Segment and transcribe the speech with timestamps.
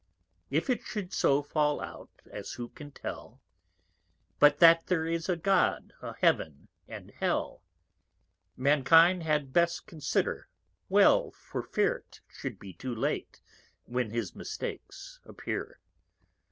[0.59, 3.39] __If it shou'd so fall out, as who can tell,
[4.39, 7.61] But that there is a God, a Heaven, and Hell,
[8.57, 10.49] Mankind had best consider
[10.89, 13.41] well for Fear, 't should be too late
[13.85, 15.79] when his Mistakes appear.